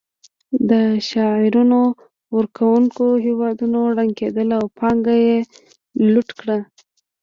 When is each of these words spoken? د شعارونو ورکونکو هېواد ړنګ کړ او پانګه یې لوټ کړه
د 0.69 0.71
شعارونو 1.07 1.81
ورکونکو 2.35 3.05
هېواد 3.25 3.57
ړنګ 3.95 4.11
کړ 4.19 4.47
او 4.59 4.65
پانګه 4.77 5.15
یې 5.27 5.37
لوټ 6.13 6.29
کړه 6.39 6.57